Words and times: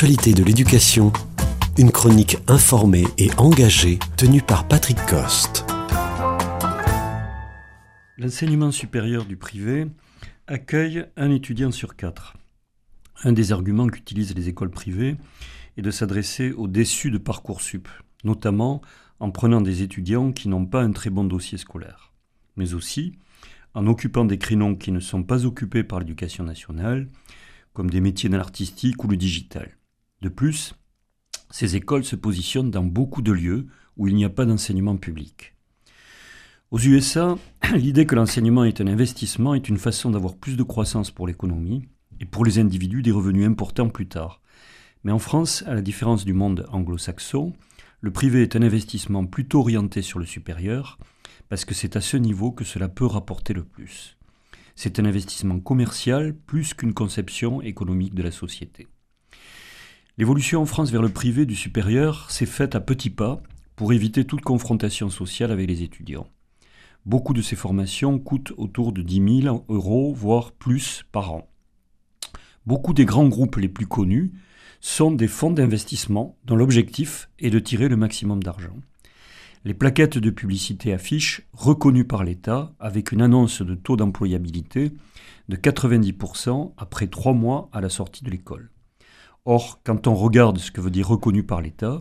De 0.00 0.42
l'éducation, 0.42 1.12
une 1.76 1.92
chronique 1.92 2.38
informée 2.48 3.04
et 3.18 3.28
engagée 3.36 3.98
tenue 4.16 4.40
par 4.40 4.66
Patrick 4.66 4.96
Coste. 5.04 5.66
L'enseignement 8.16 8.70
supérieur 8.70 9.26
du 9.26 9.36
privé 9.36 9.88
accueille 10.46 11.04
un 11.18 11.30
étudiant 11.30 11.70
sur 11.70 11.96
quatre. 11.96 12.38
Un 13.24 13.34
des 13.34 13.52
arguments 13.52 13.88
qu'utilisent 13.88 14.34
les 14.34 14.48
écoles 14.48 14.70
privées 14.70 15.18
est 15.76 15.82
de 15.82 15.90
s'adresser 15.90 16.52
aux 16.52 16.66
déçus 16.66 17.10
de 17.10 17.18
Parcoursup, 17.18 17.86
notamment 18.24 18.80
en 19.18 19.30
prenant 19.30 19.60
des 19.60 19.82
étudiants 19.82 20.32
qui 20.32 20.48
n'ont 20.48 20.64
pas 20.64 20.82
un 20.82 20.92
très 20.92 21.10
bon 21.10 21.24
dossier 21.24 21.58
scolaire, 21.58 22.14
mais 22.56 22.72
aussi 22.72 23.12
en 23.74 23.86
occupant 23.86 24.24
des 24.24 24.38
créneaux 24.38 24.76
qui 24.76 24.92
ne 24.92 25.00
sont 25.00 25.24
pas 25.24 25.44
occupés 25.44 25.84
par 25.84 25.98
l'éducation 25.98 26.42
nationale, 26.42 27.10
comme 27.74 27.90
des 27.90 28.00
métiers 28.00 28.30
dans 28.30 28.38
l'artistique 28.38 29.04
ou 29.04 29.06
le 29.06 29.18
digital. 29.18 29.76
De 30.22 30.28
plus, 30.28 30.74
ces 31.50 31.76
écoles 31.76 32.04
se 32.04 32.16
positionnent 32.16 32.70
dans 32.70 32.84
beaucoup 32.84 33.22
de 33.22 33.32
lieux 33.32 33.66
où 33.96 34.06
il 34.06 34.14
n'y 34.14 34.24
a 34.24 34.30
pas 34.30 34.44
d'enseignement 34.44 34.96
public. 34.96 35.54
Aux 36.70 36.78
USA, 36.78 37.36
l'idée 37.74 38.06
que 38.06 38.14
l'enseignement 38.14 38.64
est 38.64 38.80
un 38.80 38.86
investissement 38.86 39.54
est 39.54 39.68
une 39.68 39.78
façon 39.78 40.10
d'avoir 40.10 40.36
plus 40.36 40.56
de 40.56 40.62
croissance 40.62 41.10
pour 41.10 41.26
l'économie 41.26 41.88
et 42.20 42.26
pour 42.26 42.44
les 42.44 42.58
individus 42.58 43.02
des 43.02 43.10
revenus 43.10 43.46
importants 43.46 43.88
plus 43.88 44.06
tard. 44.06 44.40
Mais 45.02 45.12
en 45.12 45.18
France, 45.18 45.64
à 45.66 45.74
la 45.74 45.82
différence 45.82 46.24
du 46.24 46.34
monde 46.34 46.66
anglo-saxon, 46.70 47.54
le 48.00 48.12
privé 48.12 48.42
est 48.42 48.56
un 48.56 48.62
investissement 48.62 49.26
plutôt 49.26 49.60
orienté 49.60 50.02
sur 50.02 50.18
le 50.18 50.26
supérieur, 50.26 50.98
parce 51.48 51.64
que 51.64 51.74
c'est 51.74 51.96
à 51.96 52.00
ce 52.00 52.16
niveau 52.16 52.52
que 52.52 52.64
cela 52.64 52.88
peut 52.88 53.06
rapporter 53.06 53.52
le 53.52 53.64
plus. 53.64 54.16
C'est 54.76 54.98
un 54.98 55.04
investissement 55.04 55.60
commercial 55.60 56.34
plus 56.34 56.74
qu'une 56.74 56.94
conception 56.94 57.60
économique 57.62 58.14
de 58.14 58.22
la 58.22 58.30
société. 58.30 58.86
L'évolution 60.18 60.62
en 60.62 60.66
France 60.66 60.90
vers 60.90 61.02
le 61.02 61.08
privé 61.08 61.46
du 61.46 61.54
supérieur 61.54 62.30
s'est 62.30 62.46
faite 62.46 62.74
à 62.74 62.80
petits 62.80 63.10
pas 63.10 63.42
pour 63.76 63.92
éviter 63.92 64.24
toute 64.24 64.42
confrontation 64.42 65.08
sociale 65.08 65.52
avec 65.52 65.68
les 65.68 65.82
étudiants. 65.82 66.26
Beaucoup 67.06 67.32
de 67.32 67.40
ces 67.40 67.56
formations 67.56 68.18
coûtent 68.18 68.52
autour 68.58 68.92
de 68.92 69.00
10 69.00 69.42
000 69.42 69.64
euros, 69.68 70.12
voire 70.12 70.52
plus 70.52 71.04
par 71.12 71.32
an. 71.32 71.48
Beaucoup 72.66 72.92
des 72.92 73.06
grands 73.06 73.28
groupes 73.28 73.56
les 73.56 73.68
plus 73.68 73.86
connus 73.86 74.32
sont 74.80 75.10
des 75.10 75.28
fonds 75.28 75.50
d'investissement 75.50 76.36
dont 76.44 76.56
l'objectif 76.56 77.30
est 77.38 77.50
de 77.50 77.58
tirer 77.58 77.88
le 77.88 77.96
maximum 77.96 78.42
d'argent. 78.42 78.76
Les 79.64 79.74
plaquettes 79.74 80.18
de 80.18 80.30
publicité 80.30 80.92
affichent 80.92 81.42
reconnues 81.52 82.06
par 82.06 82.24
l'État 82.24 82.72
avec 82.80 83.12
une 83.12 83.22
annonce 83.22 83.62
de 83.62 83.74
taux 83.74 83.96
d'employabilité 83.96 84.92
de 85.48 85.56
90% 85.56 86.72
après 86.76 87.06
trois 87.06 87.34
mois 87.34 87.68
à 87.72 87.80
la 87.80 87.88
sortie 87.88 88.24
de 88.24 88.30
l'école. 88.30 88.70
Or, 89.44 89.80
quand 89.84 90.06
on 90.06 90.14
regarde 90.14 90.58
ce 90.58 90.70
que 90.70 90.80
veut 90.80 90.90
dire 90.90 91.08
reconnu 91.08 91.42
par 91.42 91.60
l'État, 91.60 92.00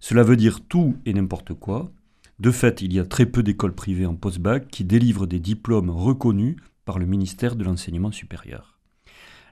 cela 0.00 0.22
veut 0.22 0.36
dire 0.36 0.60
tout 0.66 0.96
et 1.06 1.12
n'importe 1.12 1.54
quoi. 1.54 1.90
De 2.38 2.50
fait, 2.50 2.82
il 2.82 2.92
y 2.92 2.98
a 2.98 3.04
très 3.04 3.26
peu 3.26 3.42
d'écoles 3.42 3.74
privées 3.74 4.06
en 4.06 4.16
post-bac 4.16 4.68
qui 4.68 4.84
délivrent 4.84 5.26
des 5.26 5.38
diplômes 5.38 5.90
reconnus 5.90 6.56
par 6.84 6.98
le 6.98 7.06
ministère 7.06 7.54
de 7.54 7.64
l'Enseignement 7.64 8.10
supérieur. 8.10 8.80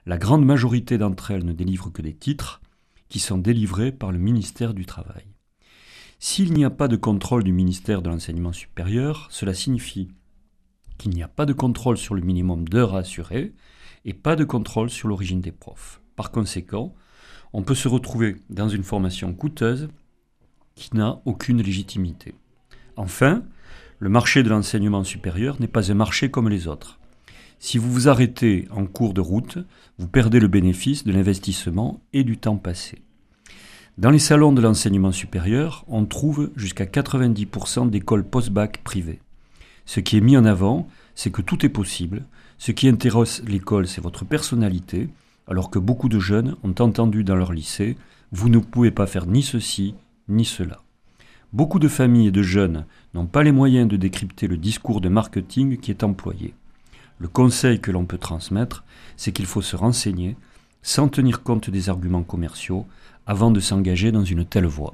La 0.05 0.17
grande 0.17 0.43
majorité 0.43 0.97
d'entre 0.97 1.31
elles 1.31 1.45
ne 1.45 1.53
délivrent 1.53 1.91
que 1.91 2.01
des 2.01 2.13
titres 2.13 2.59
qui 3.07 3.19
sont 3.19 3.37
délivrés 3.37 3.91
par 3.91 4.11
le 4.11 4.17
ministère 4.17 4.73
du 4.73 4.85
Travail. 4.85 5.25
S'il 6.19 6.53
n'y 6.53 6.65
a 6.65 6.69
pas 6.69 6.87
de 6.87 6.95
contrôle 6.95 7.43
du 7.43 7.53
ministère 7.53 8.01
de 8.01 8.09
l'Enseignement 8.09 8.53
supérieur, 8.53 9.27
cela 9.31 9.53
signifie 9.53 10.09
qu'il 10.97 11.11
n'y 11.11 11.23
a 11.23 11.27
pas 11.27 11.45
de 11.45 11.53
contrôle 11.53 11.97
sur 11.97 12.13
le 12.13 12.21
minimum 12.21 12.67
d'heures 12.67 12.95
assurées 12.95 13.53
et 14.05 14.13
pas 14.13 14.35
de 14.35 14.43
contrôle 14.43 14.89
sur 14.89 15.07
l'origine 15.07 15.41
des 15.41 15.51
profs. 15.51 16.01
Par 16.15 16.31
conséquent, 16.31 16.93
on 17.53 17.63
peut 17.63 17.75
se 17.75 17.87
retrouver 17.87 18.37
dans 18.49 18.69
une 18.69 18.83
formation 18.83 19.33
coûteuse 19.33 19.89
qui 20.75 20.95
n'a 20.95 21.19
aucune 21.25 21.61
légitimité. 21.61 22.33
Enfin, 22.95 23.43
le 23.99 24.09
marché 24.09 24.43
de 24.43 24.49
l'enseignement 24.49 25.03
supérieur 25.03 25.59
n'est 25.59 25.67
pas 25.67 25.91
un 25.91 25.95
marché 25.95 26.31
comme 26.31 26.49
les 26.49 26.67
autres. 26.67 26.99
Si 27.59 27.77
vous 27.77 27.91
vous 27.91 28.09
arrêtez 28.09 28.67
en 28.71 28.85
cours 28.85 29.13
de 29.13 29.21
route, 29.21 29.59
vous 29.99 30.07
perdez 30.07 30.39
le 30.39 30.47
bénéfice 30.47 31.03
de 31.03 31.11
l'investissement 31.11 32.01
et 32.11 32.23
du 32.23 32.37
temps 32.37 32.57
passé. 32.57 33.03
Dans 33.97 34.09
les 34.09 34.19
salons 34.19 34.53
de 34.53 34.61
l'enseignement 34.61 35.11
supérieur, 35.11 35.85
on 35.87 36.05
trouve 36.05 36.49
jusqu'à 36.55 36.85
90% 36.85 37.89
d'écoles 37.89 38.23
post-bac 38.23 38.79
privées. 38.83 39.19
Ce 39.85 39.99
qui 39.99 40.17
est 40.17 40.21
mis 40.21 40.37
en 40.37 40.45
avant, 40.45 40.87
c'est 41.13 41.31
que 41.31 41.41
tout 41.43 41.65
est 41.65 41.69
possible. 41.69 42.23
Ce 42.57 42.71
qui 42.71 42.87
intéresse 42.87 43.43
l'école, 43.45 43.87
c'est 43.87 44.01
votre 44.01 44.25
personnalité, 44.25 45.09
alors 45.47 45.69
que 45.69 45.79
beaucoup 45.79 46.09
de 46.09 46.19
jeunes 46.19 46.55
ont 46.63 46.75
entendu 46.79 47.23
dans 47.23 47.35
leur 47.35 47.53
lycée 47.53 47.97
Vous 48.31 48.49
ne 48.49 48.59
pouvez 48.59 48.91
pas 48.91 49.07
faire 49.07 49.25
ni 49.25 49.43
ceci, 49.43 49.95
ni 50.27 50.45
cela. 50.45 50.81
Beaucoup 51.53 51.79
de 51.79 51.89
familles 51.89 52.27
et 52.27 52.31
de 52.31 52.41
jeunes 52.41 52.85
n'ont 53.13 53.25
pas 53.25 53.43
les 53.43 53.51
moyens 53.51 53.87
de 53.87 53.97
décrypter 53.97 54.47
le 54.47 54.57
discours 54.57 55.01
de 55.01 55.09
marketing 55.09 55.77
qui 55.77 55.91
est 55.91 56.03
employé. 56.03 56.53
Le 57.17 57.27
conseil 57.27 57.81
que 57.81 57.91
l'on 57.91 58.05
peut 58.05 58.17
transmettre, 58.17 58.83
c'est 59.17 59.31
qu'il 59.31 59.45
faut 59.45 59.61
se 59.61 59.75
renseigner, 59.75 60.37
sans 60.81 61.09
tenir 61.09 61.43
compte 61.43 61.69
des 61.69 61.89
arguments 61.89 62.23
commerciaux, 62.23 62.85
avant 63.27 63.51
de 63.51 63.59
s'engager 63.59 64.11
dans 64.11 64.23
une 64.23 64.45
telle 64.45 64.65
voie. 64.65 64.93